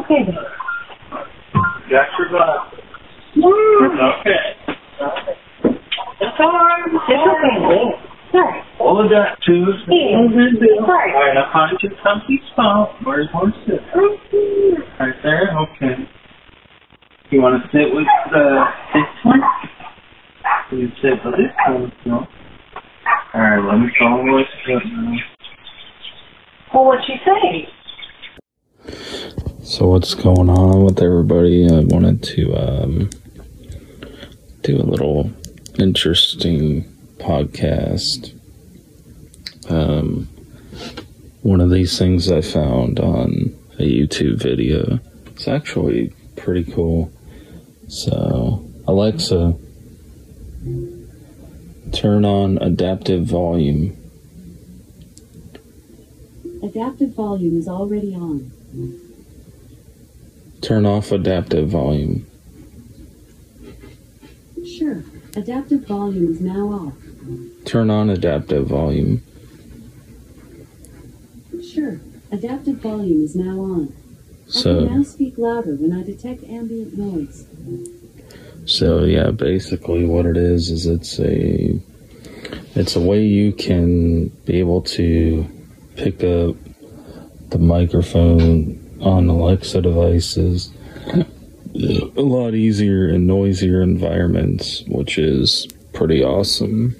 [0.00, 0.36] Okay then.
[1.90, 2.80] Got your glasses.
[3.34, 3.46] Yeah.
[4.18, 4.56] Okay.
[6.20, 6.84] It's alright.
[7.08, 8.08] It's okay.
[8.32, 8.62] Sorry.
[8.80, 10.26] All of that too Yeah.
[10.86, 11.14] Sorry.
[11.14, 12.96] All right, now find your comfy spot.
[13.04, 13.80] Where's one sit?
[14.98, 15.54] Right there?
[15.58, 16.08] Okay.
[17.30, 18.64] You want to sit with uh,
[18.94, 19.40] this one?
[20.72, 22.26] You sit with this one, no?
[23.34, 25.16] Alright, let me call what's up now.
[26.74, 27.68] Well, what'd she say?
[29.64, 31.64] So what's going on with everybody?
[31.64, 33.10] I wanted to um,
[34.60, 35.32] do a little
[35.78, 36.84] interesting
[37.16, 38.38] podcast.
[39.70, 40.28] Um,
[41.40, 45.00] one of these things I found on a YouTube video.
[45.28, 47.10] It's actually pretty cool.
[47.88, 49.56] So Alexa,
[51.90, 53.96] turn on adaptive volume.
[56.62, 59.00] Adaptive volume is already on.
[60.64, 62.26] Turn off adaptive volume.
[64.66, 65.04] Sure.
[65.36, 66.94] Adaptive volume is now off.
[67.66, 69.22] Turn on adaptive volume.
[71.62, 72.00] Sure.
[72.32, 73.92] Adaptive volume is now on.
[74.46, 74.86] I So.
[74.86, 77.46] can now speak louder when I detect ambient noise.
[78.64, 81.78] So yeah, basically what it is is it's a
[82.74, 85.46] it's a way you can be able to
[85.96, 86.56] pick up
[87.50, 90.70] the microphone on Alexa devices
[91.74, 96.96] a lot easier in noisier environments, which is pretty awesome.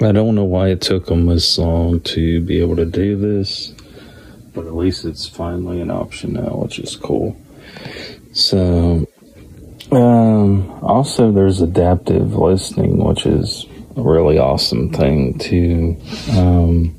[0.00, 3.72] I don't know why it took them this long to be able to do this,
[4.54, 7.36] but at least it's finally an option now, which is cool.
[8.32, 9.06] So
[9.90, 13.64] um, also, there's adaptive listening, which is
[13.96, 15.96] a really awesome thing too.
[16.32, 16.95] Um,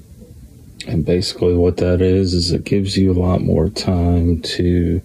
[0.88, 5.02] and basically, what that is is it gives you a lot more time to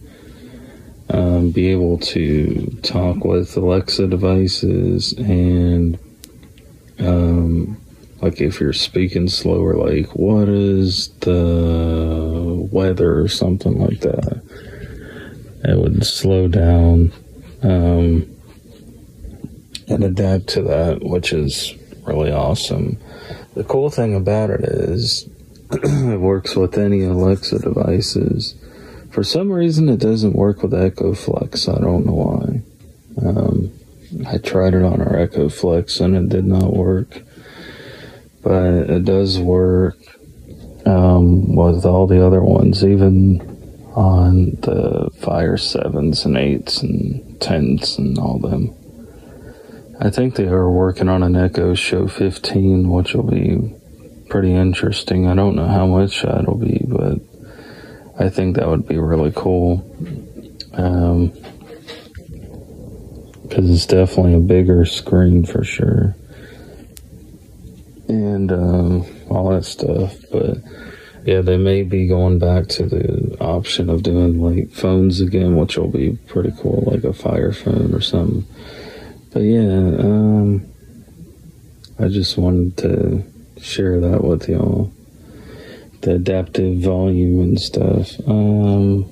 [1.10, 5.98] um, be able to talk with Alexa devices and
[7.00, 7.76] um,
[8.20, 14.40] like if you're speaking slower, like what is the weather or something like that.
[15.64, 17.12] It would slow down
[17.62, 18.28] um,
[19.88, 22.98] and adapt to that, which is really awesome.
[23.54, 25.28] The cool thing about it is
[26.12, 28.54] it works with any Alexa devices.
[29.10, 31.66] For some reason, it doesn't work with Echo Flex.
[31.66, 32.62] I don't know why.
[33.26, 33.72] Um,
[34.26, 37.22] I tried it on our Echo Flex and it did not work,
[38.42, 39.96] but it does work
[40.84, 43.40] um, with all the other ones, even
[43.94, 48.74] on the Fire 7s and 8s and 10s and all them.
[50.00, 53.74] I think they are working on an Echo Show 15, which will be
[54.32, 55.26] pretty interesting.
[55.26, 57.18] I don't know how much that'll be, but
[58.18, 59.84] I think that would be really cool.
[60.72, 61.34] Um,
[63.42, 66.16] because it's definitely a bigger screen for sure.
[68.08, 70.16] And um, all that stuff.
[70.32, 70.56] But
[71.26, 75.76] yeah, they may be going back to the option of doing like phones again, which
[75.76, 78.46] will be pretty cool, like a Fire phone or something.
[79.30, 80.66] But yeah, um,
[81.98, 83.31] I just wanted to
[83.62, 84.92] share that with y'all.
[86.00, 88.18] The adaptive volume and stuff.
[88.26, 89.08] Um,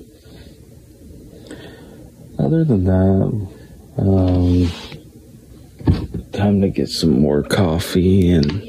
[2.38, 3.48] other than that,
[3.98, 4.70] um,
[6.32, 8.62] time to get some more coffee and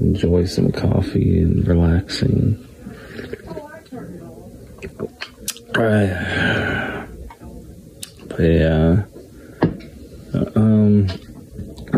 [0.00, 2.62] enjoy some coffee and relaxing.
[5.74, 7.06] Right.
[8.28, 9.04] But yeah.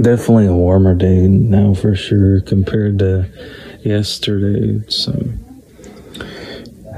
[0.09, 3.29] Definitely a warmer day now for sure compared to
[3.85, 4.83] yesterday.
[4.89, 5.13] So,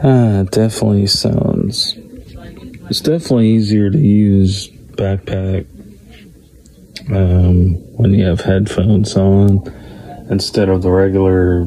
[0.04, 1.96] ah, definitely sounds.
[2.88, 5.66] It's definitely easier to use backpack
[7.10, 9.66] um, when you have headphones on
[10.30, 11.62] instead of the regular,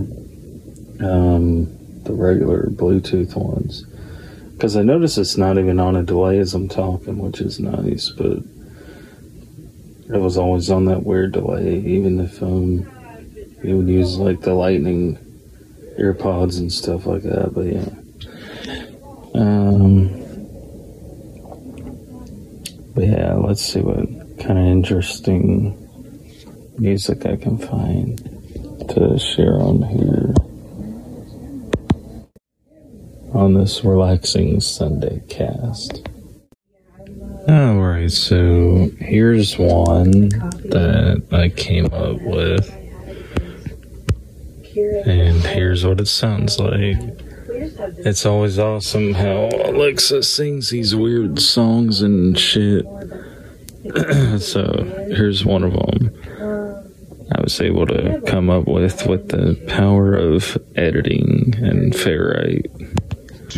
[1.02, 1.66] um,
[2.04, 3.86] the regular Bluetooth ones.
[4.54, 8.12] Because I notice it's not even on a delay as I'm talking, which is nice,
[8.12, 8.38] but
[10.10, 12.90] it was always on that weird delay, even if um,
[13.64, 15.18] you would use like the lightning
[15.98, 17.90] earpods and stuff like that, but yeah.
[19.36, 20.10] Um,
[22.94, 24.06] but yeah, let's see what
[24.40, 25.80] kind of interesting
[26.78, 28.18] music I can find
[28.90, 30.34] to share on here
[33.34, 36.08] on this relaxing Sunday cast.
[38.08, 42.70] So here's one that I came up with.
[45.06, 46.98] And here's what it sounds like.
[48.06, 52.86] It's always awesome how Alexa sings these weird songs and shit.
[54.40, 54.64] so
[55.10, 56.12] here's one of them.
[57.36, 62.93] I was able to come up with with the power of editing and Ferrite.
[63.46, 63.52] I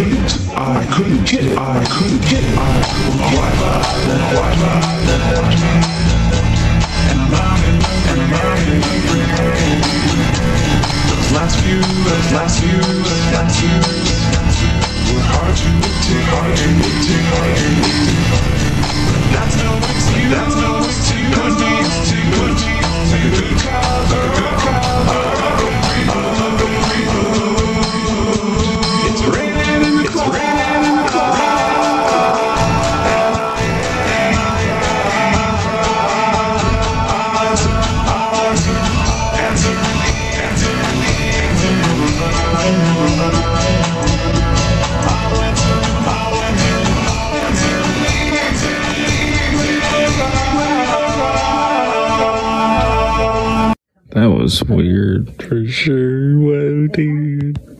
[0.00, 3.20] couldn't, I couldn't get it, I couldn't get it, I couldn't
[11.10, 13.76] Those last few, those last few, those last few
[15.12, 18.40] were hard to to, hard to to, hard to to.
[19.36, 21.28] That's no excuse, that's no excuse.
[21.36, 21.76] Could be,
[22.40, 22.80] could be,
[23.10, 25.40] like a good cop, like a good cop.
[25.40, 25.49] It's
[54.10, 56.36] That was weird for sure.
[56.36, 57.79] Whoa, dude.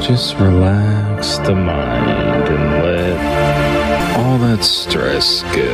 [0.00, 5.66] Just relax the mind and let all that stress go.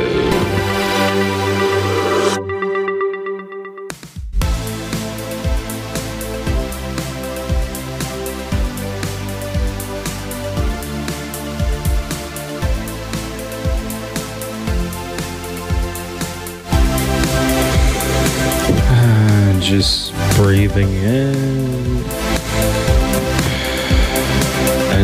[18.94, 21.81] And Just breathing in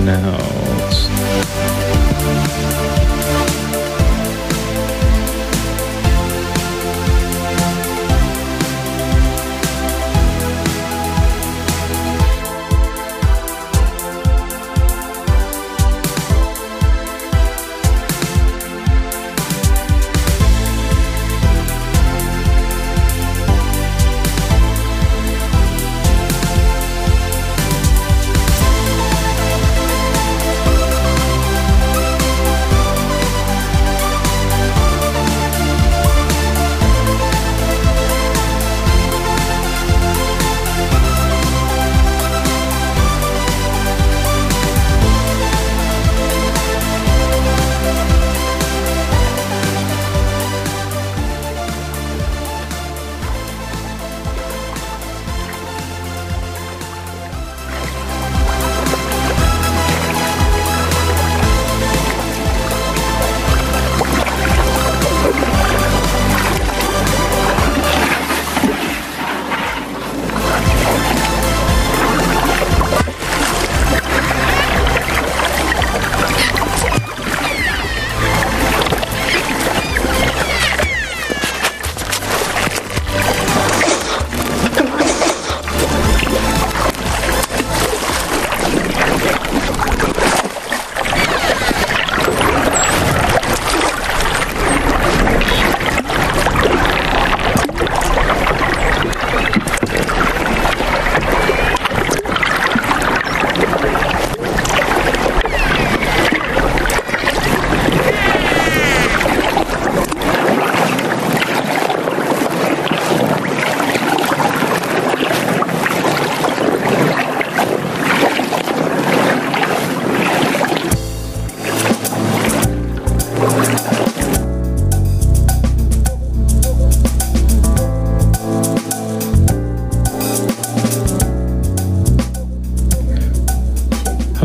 [0.09, 1.78] out.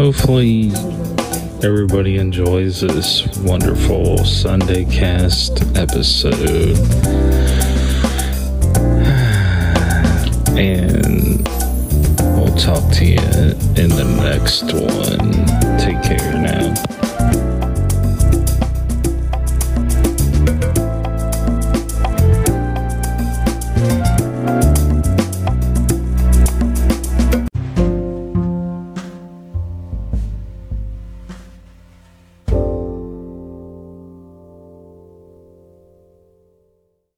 [0.03, 0.69] Hopefully
[1.63, 6.77] everybody enjoys this wonderful Sunday cast episode.
[10.55, 11.47] And
[12.35, 13.17] we'll talk to you
[13.81, 15.79] in the next one.
[15.79, 16.92] Take care now.